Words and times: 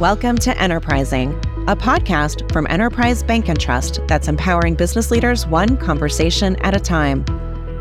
Welcome 0.00 0.38
to 0.38 0.58
Enterprising, 0.58 1.34
a 1.68 1.76
podcast 1.76 2.50
from 2.50 2.66
Enterprise 2.70 3.22
Bank 3.22 3.50
and 3.50 3.60
Trust 3.60 4.00
that's 4.08 4.28
empowering 4.28 4.74
business 4.74 5.10
leaders 5.10 5.46
one 5.46 5.76
conversation 5.76 6.56
at 6.62 6.74
a 6.74 6.80
time. 6.80 7.22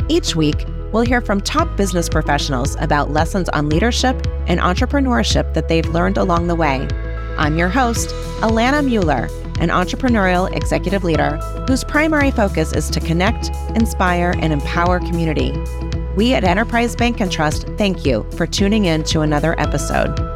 Each 0.10 0.36
week, 0.36 0.66
we'll 0.92 1.06
hear 1.06 1.22
from 1.22 1.40
top 1.40 1.78
business 1.78 2.10
professionals 2.10 2.76
about 2.82 3.12
lessons 3.12 3.48
on 3.48 3.70
leadership 3.70 4.18
and 4.48 4.60
entrepreneurship 4.60 5.54
that 5.54 5.70
they've 5.70 5.88
learned 5.88 6.18
along 6.18 6.48
the 6.48 6.56
way. 6.56 6.86
I'm 7.38 7.58
your 7.58 7.70
host, 7.70 8.10
Alana 8.42 8.86
Muller, 8.86 9.30
an 9.62 9.70
entrepreneurial 9.70 10.54
executive 10.54 11.06
leader 11.06 11.38
whose 11.70 11.86
primary 11.86 12.32
focus 12.32 12.74
is 12.74 12.90
to 12.90 13.00
connect, 13.00 13.48
inspire, 13.78 14.36
and 14.40 14.52
empower 14.52 15.00
community. 15.00 15.54
We 16.18 16.34
at 16.34 16.44
Enterprise 16.44 16.98
Bank 16.98 17.22
and 17.22 17.32
Trust 17.32 17.66
thank 17.78 18.06
you 18.06 18.30
for 18.36 18.46
tuning 18.46 18.84
in 18.84 19.06
to 19.06 19.22
another 19.22 19.58
episode. 19.58 20.29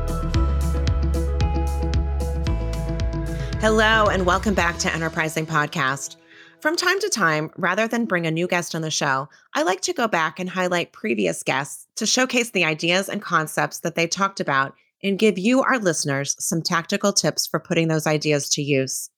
Hello, 3.63 4.07
and 4.07 4.25
welcome 4.25 4.53
back 4.53 4.77
to 4.79 4.93
Enterprising 4.93 5.45
Podcast. 5.45 6.17
From 6.59 6.75
time 6.75 6.99
to 6.99 7.09
time, 7.09 7.49
rather 7.55 7.87
than 7.87 8.03
bring 8.03 8.27
a 8.27 8.31
new 8.31 8.45
guest 8.45 8.75
on 8.75 8.81
the 8.81 8.91
show, 8.91 9.29
I 9.53 9.63
like 9.63 9.79
to 9.83 9.93
go 9.93 10.05
back 10.05 10.37
and 10.37 10.49
highlight 10.49 10.91
previous 10.91 11.43
guests 11.43 11.87
to 11.95 12.05
showcase 12.05 12.51
the 12.51 12.65
ideas 12.65 13.07
and 13.07 13.21
concepts 13.21 13.79
that 13.79 13.95
they 13.95 14.05
talked 14.05 14.41
about 14.41 14.73
and 15.01 15.17
give 15.17 15.37
you, 15.37 15.61
our 15.61 15.79
listeners, 15.79 16.35
some 16.39 16.61
tactical 16.61 17.13
tips 17.13 17.47
for 17.47 17.57
putting 17.57 17.87
those 17.87 18.05
ideas 18.05 18.49
to 18.49 18.61
use. 18.61 19.09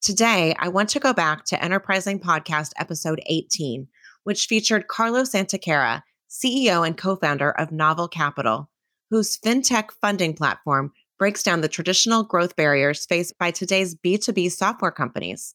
Today, 0.00 0.56
I 0.58 0.68
want 0.68 0.88
to 0.88 0.98
go 0.98 1.12
back 1.12 1.44
to 1.44 1.62
Enterprising 1.62 2.18
Podcast 2.18 2.70
episode 2.78 3.20
18, 3.26 3.86
which 4.24 4.46
featured 4.46 4.88
Carlos 4.88 5.32
Antequera, 5.32 6.02
CEO 6.30 6.86
and 6.86 6.96
co 6.96 7.14
founder 7.16 7.50
of 7.50 7.72
Novel 7.72 8.08
Capital, 8.08 8.70
whose 9.10 9.36
fintech 9.36 9.90
funding 10.00 10.32
platform 10.32 10.92
breaks 11.22 11.44
down 11.44 11.60
the 11.60 11.68
traditional 11.68 12.24
growth 12.24 12.56
barriers 12.56 13.06
faced 13.06 13.38
by 13.38 13.52
today's 13.52 13.94
B2B 13.94 14.50
software 14.50 14.90
companies. 14.90 15.54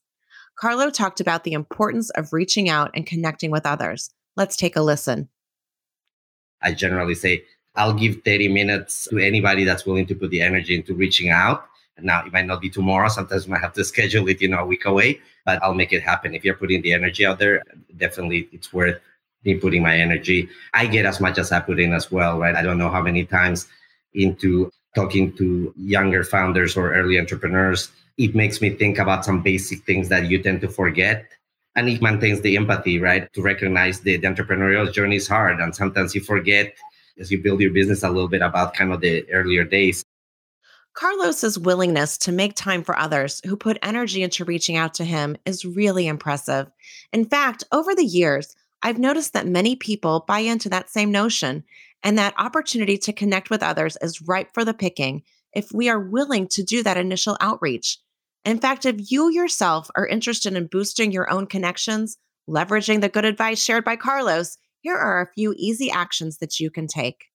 Carlo 0.58 0.90
talked 0.90 1.20
about 1.20 1.44
the 1.44 1.52
importance 1.52 2.10
of 2.12 2.32
reaching 2.32 2.70
out 2.70 2.90
and 2.94 3.06
connecting 3.06 3.52
with 3.52 3.66
others. 3.66 4.10
Let's 4.38 4.56
take 4.56 4.78
a 4.78 4.82
listen. 4.82 5.28
I 6.62 6.72
generally 6.72 7.16
say, 7.16 7.44
I'll 7.76 7.94
give 7.94 8.22
30 8.24 8.48
minutes 8.48 9.10
to 9.10 9.18
anybody 9.18 9.66
that's 9.66 9.86
willing 9.86 10.06
to 10.06 10.16
put 10.16 10.30
the 10.30 10.42
energy 10.42 10.74
into 10.74 10.94
reaching 10.94 11.32
out. 11.32 11.66
Now, 12.00 12.26
it 12.26 12.32
might 12.32 12.46
not 12.46 12.62
be 12.62 12.70
tomorrow. 12.70 13.10
Sometimes 13.10 13.46
we 13.46 13.52
might 13.52 13.60
have 13.60 13.74
to 13.74 13.84
schedule 13.94 14.26
it, 14.30 14.40
you 14.40 14.48
know, 14.48 14.60
a 14.60 14.66
week 14.66 14.86
away, 14.86 15.20
but 15.44 15.62
I'll 15.62 15.74
make 15.74 15.92
it 15.92 16.02
happen. 16.02 16.34
If 16.34 16.46
you're 16.46 16.56
putting 16.56 16.82
the 16.82 16.94
energy 16.94 17.26
out 17.26 17.40
there, 17.40 17.62
definitely 17.98 18.48
it's 18.54 18.72
worth 18.72 19.02
me 19.44 19.56
putting 19.56 19.84
my 19.84 19.98
energy. 19.98 20.48
I 20.74 20.86
get 20.86 21.06
as 21.06 21.20
much 21.20 21.38
as 21.38 21.52
I 21.52 21.60
put 21.60 21.78
in 21.78 21.92
as 21.92 22.10
well, 22.10 22.40
right? 22.40 22.56
I 22.56 22.62
don't 22.62 22.78
know 22.78 22.90
how 22.90 23.02
many 23.02 23.26
times 23.26 23.68
into 24.14 24.72
talking 24.98 25.32
to 25.34 25.72
younger 25.78 26.24
founders 26.24 26.76
or 26.76 26.94
early 26.94 27.20
entrepreneurs, 27.20 27.92
it 28.18 28.34
makes 28.34 28.62
me 28.62 28.72
think 28.72 28.98
about 28.98 29.24
some 29.24 29.44
basic 29.44 29.84
things 29.84 30.10
that 30.10 30.26
you 30.30 30.42
tend 30.42 30.60
to 30.62 30.68
forget. 30.68 31.26
And 31.76 31.88
it 31.88 32.02
maintains 32.02 32.42
the 32.42 32.58
empathy, 32.58 32.98
right? 33.00 33.32
To 33.34 33.42
recognize 33.44 34.00
that 34.00 34.22
the 34.22 34.28
entrepreneurial 34.28 34.92
journey 34.92 35.18
is 35.18 35.28
hard. 35.28 35.60
And 35.60 35.76
sometimes 35.76 36.16
you 36.16 36.22
forget 36.22 36.74
as 37.20 37.32
you 37.32 37.38
build 37.40 37.62
your 37.62 37.70
business 37.70 38.02
a 38.02 38.10
little 38.10 38.28
bit 38.28 38.42
about 38.42 38.74
kind 38.74 38.92
of 38.92 39.02
the 39.02 39.30
earlier 39.32 39.64
days. 39.64 40.04
Carlos's 40.96 41.60
willingness 41.60 42.18
to 42.18 42.32
make 42.32 42.56
time 42.56 42.84
for 42.84 42.98
others 42.98 43.40
who 43.46 43.56
put 43.56 43.78
energy 43.84 44.24
into 44.24 44.44
reaching 44.46 44.78
out 44.78 44.96
to 44.96 45.06
him 45.06 45.38
is 45.46 45.64
really 45.64 46.08
impressive. 46.08 46.72
In 47.14 47.24
fact, 47.24 47.64
over 47.72 47.94
the 47.94 48.04
years, 48.04 48.56
I've 48.82 48.98
noticed 48.98 49.34
that 49.34 49.46
many 49.46 49.76
people 49.76 50.26
buy 50.28 50.40
into 50.40 50.70
that 50.70 50.90
same 50.90 51.12
notion 51.12 51.64
and 52.04 52.18
that 52.18 52.34
opportunity 52.38 52.98
to 52.98 53.14
connect 53.14 53.50
with 53.50 53.64
others 53.64 53.98
is 54.02 54.22
ripe 54.22 54.54
for 54.54 54.64
the 54.64 54.74
picking 54.74 55.24
if 55.54 55.72
we 55.72 55.90
are 55.90 56.00
willing 56.00 56.48
to 56.50 56.64
do 56.64 56.84
that 56.84 56.98
initial 56.98 57.38
outreach. 57.42 57.98
In 58.46 58.60
fact, 58.60 58.86
if 58.86 59.12
you 59.12 59.30
yourself 59.30 59.90
are 59.96 60.08
interested 60.08 60.56
in 60.56 60.68
boosting 60.68 61.12
your 61.12 61.30
own 61.30 61.48
connections, 61.48 62.18
leveraging 62.50 63.02
the 63.02 63.10
good 63.10 63.26
advice 63.26 63.62
shared 63.62 63.84
by 63.84 63.96
Carlos, 63.96 64.58
here 64.82 64.96
are 64.96 65.22
a 65.22 65.34
few 65.34 65.54
easy 65.58 65.92
actions 65.92 66.38
that 66.38 66.60
you 66.60 66.70
can 66.70 66.88
take. 66.88 67.26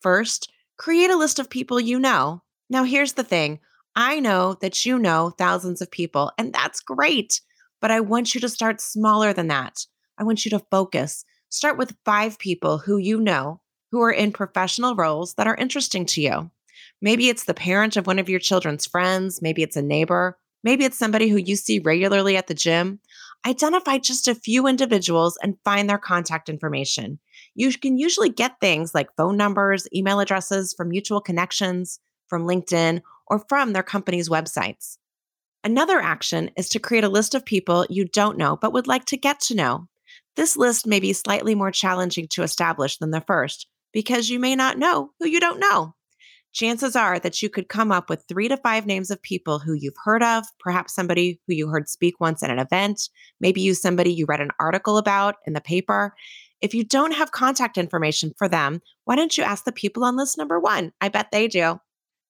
First, 0.00 0.50
create 0.76 1.10
a 1.10 1.16
list 1.16 1.38
of 1.38 1.50
people 1.50 1.78
you 1.78 1.98
know. 1.98 2.42
Now, 2.70 2.84
here's 2.84 3.12
the 3.12 3.24
thing 3.24 3.60
I 3.94 4.20
know 4.20 4.54
that 4.60 4.84
you 4.84 4.98
know 4.98 5.30
thousands 5.30 5.80
of 5.80 5.90
people, 5.90 6.32
and 6.38 6.52
that's 6.52 6.80
great, 6.80 7.40
but 7.80 7.90
I 7.90 8.00
want 8.00 8.34
you 8.34 8.40
to 8.40 8.48
start 8.48 8.80
smaller 8.80 9.32
than 9.32 9.48
that. 9.48 9.86
I 10.18 10.24
want 10.24 10.44
you 10.44 10.50
to 10.52 10.64
focus. 10.70 11.24
Start 11.50 11.78
with 11.78 11.96
five 12.04 12.38
people 12.38 12.78
who 12.78 12.96
you 12.96 13.20
know 13.20 13.60
who 13.90 14.02
are 14.02 14.12
in 14.12 14.32
professional 14.32 14.94
roles 14.94 15.34
that 15.34 15.46
are 15.46 15.56
interesting 15.56 16.06
to 16.06 16.20
you. 16.20 16.50
Maybe 17.00 17.28
it's 17.28 17.44
the 17.44 17.54
parent 17.54 17.96
of 17.96 18.06
one 18.06 18.18
of 18.18 18.28
your 18.28 18.40
children's 18.40 18.86
friends, 18.86 19.40
maybe 19.40 19.62
it's 19.62 19.76
a 19.76 19.82
neighbor, 19.82 20.36
maybe 20.64 20.84
it's 20.84 20.98
somebody 20.98 21.28
who 21.28 21.36
you 21.36 21.56
see 21.56 21.78
regularly 21.78 22.36
at 22.36 22.46
the 22.46 22.54
gym. 22.54 23.00
Identify 23.46 23.98
just 23.98 24.26
a 24.26 24.34
few 24.34 24.66
individuals 24.66 25.38
and 25.42 25.58
find 25.64 25.88
their 25.88 25.98
contact 25.98 26.48
information. 26.48 27.20
You 27.54 27.72
can 27.72 27.98
usually 27.98 28.30
get 28.30 28.60
things 28.60 28.94
like 28.94 29.14
phone 29.16 29.36
numbers, 29.36 29.86
email 29.94 30.18
addresses 30.18 30.74
from 30.74 30.88
mutual 30.88 31.20
connections, 31.20 32.00
from 32.28 32.46
LinkedIn, 32.46 33.00
or 33.28 33.44
from 33.48 33.72
their 33.72 33.82
company's 33.82 34.28
websites. 34.28 34.98
Another 35.62 36.00
action 36.00 36.50
is 36.56 36.68
to 36.70 36.78
create 36.78 37.04
a 37.04 37.08
list 37.08 37.34
of 37.34 37.44
people 37.44 37.86
you 37.88 38.04
don't 38.06 38.38
know 38.38 38.56
but 38.56 38.72
would 38.72 38.86
like 38.86 39.04
to 39.06 39.16
get 39.16 39.40
to 39.40 39.54
know. 39.54 39.88
This 40.36 40.56
list 40.56 40.86
may 40.86 41.00
be 41.00 41.12
slightly 41.12 41.54
more 41.54 41.70
challenging 41.72 42.28
to 42.28 42.42
establish 42.42 42.98
than 42.98 43.10
the 43.10 43.20
first, 43.20 43.66
because 43.92 44.28
you 44.28 44.38
may 44.38 44.54
not 44.54 44.78
know 44.78 45.10
who 45.18 45.28
you 45.28 45.40
don't 45.40 45.60
know. 45.60 45.94
Chances 46.52 46.96
are 46.96 47.18
that 47.18 47.42
you 47.42 47.50
could 47.50 47.68
come 47.68 47.92
up 47.92 48.08
with 48.08 48.24
three 48.26 48.48
to 48.48 48.56
five 48.56 48.86
names 48.86 49.10
of 49.10 49.22
people 49.22 49.58
who 49.58 49.74
you've 49.74 49.94
heard 50.02 50.22
of, 50.22 50.44
perhaps 50.58 50.94
somebody 50.94 51.40
who 51.46 51.54
you 51.54 51.68
heard 51.68 51.88
speak 51.88 52.20
once 52.20 52.42
at 52.42 52.50
an 52.50 52.58
event, 52.58 53.08
maybe 53.40 53.60
you 53.60 53.74
somebody 53.74 54.12
you 54.12 54.26
read 54.26 54.40
an 54.40 54.50
article 54.58 54.96
about 54.96 55.36
in 55.46 55.52
the 55.52 55.60
paper. 55.60 56.14
If 56.60 56.74
you 56.74 56.84
don't 56.84 57.12
have 57.12 57.30
contact 57.32 57.78
information 57.78 58.32
for 58.36 58.48
them, 58.48 58.80
why 59.04 59.14
don't 59.14 59.36
you 59.36 59.44
ask 59.44 59.64
the 59.64 59.72
people 59.72 60.04
on 60.04 60.16
list 60.16 60.38
number 60.38 60.58
one? 60.58 60.92
I 61.00 61.08
bet 61.08 61.28
they 61.30 61.48
do. 61.48 61.80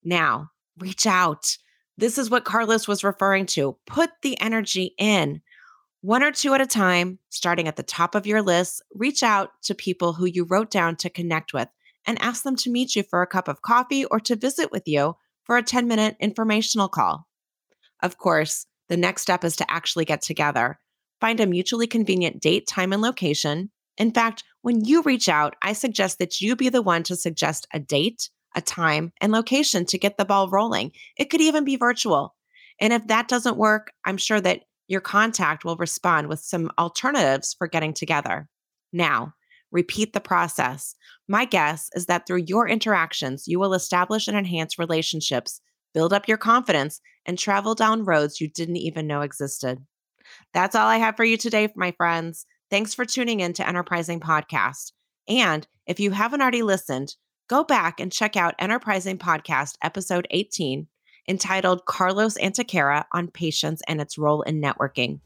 Now, 0.05 0.51
reach 0.79 1.07
out. 1.07 1.57
This 1.97 2.19
is 2.19 2.29
what 2.29 2.45
Carlos 2.45 2.87
was 2.87 3.03
referring 3.03 3.47
to. 3.47 3.77
Put 3.87 4.11
the 4.23 4.39
energy 4.41 4.95
in. 4.99 5.41
One 6.01 6.23
or 6.23 6.31
two 6.31 6.55
at 6.55 6.61
a 6.61 6.67
time, 6.67 7.19
starting 7.29 7.67
at 7.67 7.75
the 7.75 7.83
top 7.83 8.15
of 8.15 8.27
your 8.27 8.41
list, 8.41 8.83
reach 8.95 9.25
out 9.25 9.51
to 9.65 9.75
people 9.75 10.13
who 10.13 10.27
you 10.27 10.45
wrote 10.45 10.71
down 10.71 10.95
to 10.97 11.11
connect 11.11 11.53
with 11.53 11.69
and 12.07 12.23
ask 12.23 12.45
them 12.45 12.55
to 12.57 12.71
meet 12.71 12.95
you 12.95 13.03
for 13.03 13.21
a 13.21 13.27
cup 13.27 13.49
of 13.49 13.63
coffee 13.63 14.05
or 14.05 14.21
to 14.21 14.37
visit 14.37 14.71
with 14.71 14.87
you 14.87 15.17
for 15.43 15.57
a 15.57 15.63
10 15.63 15.89
minute 15.89 16.17
informational 16.21 16.89
call. 16.89 17.27
Of 18.01 18.17
course, 18.17 18.67
the 18.89 18.97
next 18.97 19.23
step 19.23 19.43
is 19.43 19.57
to 19.57 19.69
actually 19.69 20.05
get 20.05 20.23
together. 20.23 20.79
Find 21.21 21.41
a 21.41 21.47
mutually 21.47 21.89
convenient 21.89 22.41
date, 22.41 22.69
time, 22.69 22.93
and 22.93 23.03
location. 23.03 23.71
In 23.97 24.13
fact, 24.13 24.45
when 24.63 24.85
you 24.85 25.03
reach 25.03 25.29
out, 25.29 25.57
I 25.63 25.73
suggest 25.73 26.21
that 26.21 26.41
you 26.41 26.55
be 26.55 26.69
the 26.69 26.81
one 26.81 27.03
to 27.05 27.17
suggest 27.17 27.67
a 27.75 27.81
date, 27.81 28.31
a 28.55 28.61
time, 28.61 29.13
and 29.21 29.33
location 29.33 29.85
to 29.87 29.99
get 29.99 30.17
the 30.17 30.25
ball 30.25 30.49
rolling. 30.49 30.93
It 31.17 31.29
could 31.29 31.41
even 31.41 31.65
be 31.65 31.75
virtual. 31.75 32.37
And 32.81 32.93
if 32.93 33.09
that 33.09 33.27
doesn't 33.27 33.57
work, 33.57 33.91
I'm 34.05 34.17
sure 34.17 34.41
that 34.41 34.63
your 34.89 35.01
contact 35.01 35.65
will 35.65 35.77
respond 35.77 36.29
with 36.29 36.41
some 36.41 36.71
alternatives 36.79 37.55
for 37.57 37.69
getting 37.69 37.93
together. 37.93 38.49
Now, 38.93 39.35
repeat 39.71 40.15
the 40.15 40.21
process. 40.21 40.95
My 41.29 41.45
guess 41.45 41.91
is 41.95 42.07
that 42.07 42.27
through 42.27 42.45
your 42.47 42.67
interactions, 42.67 43.47
you 43.47 43.61
will 43.61 43.75
establish 43.75 44.27
and 44.27 44.37
enhance 44.37 44.79
relationships, 44.79 45.61
build 45.93 46.13
up 46.13 46.27
your 46.27 46.39
confidence, 46.39 47.01
and 47.27 47.39
travel 47.39 47.75
down 47.75 48.05
roads 48.05 48.41
you 48.41 48.49
didn't 48.49 48.77
even 48.77 49.07
know 49.07 49.21
existed. 49.21 49.79
That's 50.55 50.75
all 50.75 50.89
I 50.89 50.97
have 50.97 51.17
for 51.17 51.25
you 51.25 51.37
today, 51.37 51.69
my 51.77 51.93
friends. 51.93 52.47
Thanks 52.71 52.95
for 52.95 53.05
tuning 53.05 53.41
in 53.41 53.53
to 53.55 53.69
Enterprising 53.69 54.21
Podcast. 54.21 54.93
And 55.29 55.67
if 55.87 56.01
you 56.01 56.11
haven't 56.13 56.41
already 56.41 56.63
listened, 56.63 57.15
go 57.49 57.65
back 57.65 58.01
and 58.01 58.13
check 58.13 58.37
out 58.37 58.55
Enterprising 58.59 59.19
Podcast, 59.19 59.77
episode 59.83 60.27
18 60.31 60.87
entitled 61.29 61.85
Carlos 61.85 62.37
Antequera 62.39 63.05
on 63.13 63.29
Patience 63.29 63.83
and 63.87 64.01
its 64.01 64.19
Role 64.19 64.43
in 64.43 64.61
Networking. 64.61 65.21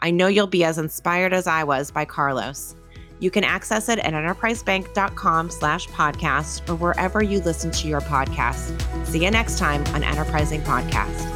I 0.00 0.10
know 0.10 0.26
you'll 0.26 0.46
be 0.46 0.64
as 0.64 0.78
inspired 0.78 1.32
as 1.32 1.46
I 1.46 1.64
was 1.64 1.90
by 1.90 2.04
Carlos. 2.04 2.76
You 3.18 3.30
can 3.30 3.44
access 3.44 3.88
it 3.88 3.98
at 3.98 4.12
enterprisebank.com 4.12 5.50
slash 5.50 5.88
podcast 5.88 6.68
or 6.68 6.74
wherever 6.74 7.22
you 7.22 7.40
listen 7.40 7.70
to 7.70 7.88
your 7.88 8.02
podcasts. 8.02 9.06
See 9.06 9.24
you 9.24 9.30
next 9.30 9.58
time 9.58 9.84
on 9.88 10.04
Enterprising 10.04 10.60
Podcast. 10.62 11.32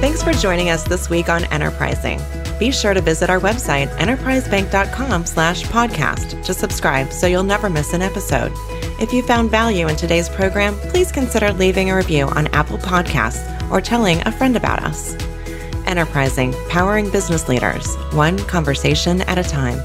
Thanks 0.00 0.22
for 0.22 0.32
joining 0.32 0.70
us 0.70 0.84
this 0.84 1.10
week 1.10 1.28
on 1.28 1.44
Enterprising. 1.46 2.20
Be 2.58 2.70
sure 2.70 2.94
to 2.94 3.00
visit 3.00 3.28
our 3.28 3.40
website, 3.40 3.88
enterprisebank.com 3.96 5.26
slash 5.26 5.64
podcast 5.64 6.42
to 6.44 6.54
subscribe 6.54 7.12
so 7.12 7.26
you'll 7.26 7.42
never 7.42 7.68
miss 7.68 7.92
an 7.92 8.02
episode. 8.02 8.52
If 8.98 9.12
you 9.12 9.22
found 9.22 9.50
value 9.50 9.88
in 9.88 9.96
today's 9.96 10.30
program, 10.30 10.74
please 10.88 11.12
consider 11.12 11.52
leaving 11.52 11.90
a 11.90 11.96
review 11.96 12.28
on 12.28 12.46
Apple 12.48 12.78
Podcasts 12.78 13.70
or 13.70 13.82
telling 13.82 14.26
a 14.26 14.32
friend 14.32 14.56
about 14.56 14.82
us. 14.82 15.12
Enterprising, 15.84 16.54
powering 16.70 17.10
business 17.10 17.46
leaders, 17.46 17.94
one 18.14 18.38
conversation 18.46 19.20
at 19.22 19.36
a 19.36 19.42
time. 19.42 19.76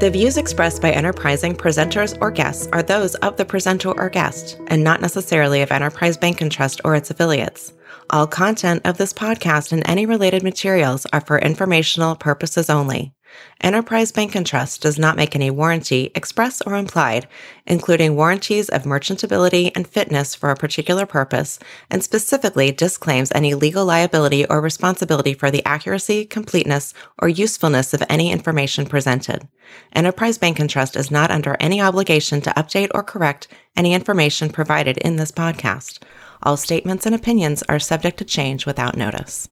The 0.00 0.10
views 0.12 0.36
expressed 0.36 0.82
by 0.82 0.90
enterprising 0.90 1.54
presenters 1.54 2.18
or 2.20 2.32
guests 2.32 2.66
are 2.72 2.82
those 2.82 3.14
of 3.16 3.36
the 3.36 3.44
presenter 3.44 3.92
or 3.92 4.10
guest, 4.10 4.58
and 4.66 4.82
not 4.82 5.00
necessarily 5.00 5.62
of 5.62 5.70
Enterprise 5.70 6.16
Bank 6.16 6.40
and 6.40 6.50
Trust 6.50 6.80
or 6.84 6.96
its 6.96 7.10
affiliates. 7.10 7.72
All 8.10 8.26
content 8.26 8.82
of 8.84 8.98
this 8.98 9.12
podcast 9.12 9.72
and 9.72 9.82
any 9.86 10.06
related 10.06 10.42
materials 10.42 11.06
are 11.12 11.20
for 11.20 11.38
informational 11.38 12.16
purposes 12.16 12.68
only. 12.68 13.14
Enterprise 13.60 14.12
Bank 14.12 14.34
and 14.34 14.46
Trust 14.46 14.82
does 14.82 14.98
not 14.98 15.16
make 15.16 15.34
any 15.34 15.50
warranty, 15.50 16.10
express 16.14 16.60
or 16.62 16.76
implied, 16.76 17.26
including 17.66 18.16
warranties 18.16 18.68
of 18.68 18.82
merchantability 18.82 19.70
and 19.74 19.86
fitness 19.86 20.34
for 20.34 20.50
a 20.50 20.56
particular 20.56 21.06
purpose, 21.06 21.58
and 21.90 22.02
specifically 22.02 22.72
disclaims 22.72 23.32
any 23.34 23.54
legal 23.54 23.84
liability 23.84 24.44
or 24.46 24.60
responsibility 24.60 25.32
for 25.32 25.50
the 25.50 25.64
accuracy, 25.64 26.24
completeness, 26.24 26.92
or 27.20 27.28
usefulness 27.28 27.94
of 27.94 28.02
any 28.08 28.30
information 28.30 28.84
presented. 28.84 29.48
Enterprise 29.94 30.38
Bank 30.38 30.58
and 30.58 30.68
Trust 30.68 30.96
is 30.96 31.10
not 31.10 31.30
under 31.30 31.56
any 31.60 31.80
obligation 31.80 32.40
to 32.42 32.50
update 32.50 32.90
or 32.92 33.02
correct 33.02 33.48
any 33.76 33.94
information 33.94 34.50
provided 34.50 34.98
in 34.98 35.16
this 35.16 35.32
podcast. 35.32 36.00
All 36.42 36.56
statements 36.56 37.06
and 37.06 37.14
opinions 37.14 37.62
are 37.68 37.78
subject 37.78 38.18
to 38.18 38.24
change 38.24 38.66
without 38.66 38.96
notice. 38.96 39.48